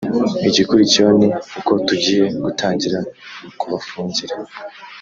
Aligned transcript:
igikurikiyeho 0.47 1.11
ni 1.19 1.27
uko 1.59 1.71
tugiye 1.87 2.23
gutangira 2.43 2.99
kubafungira 3.59 4.35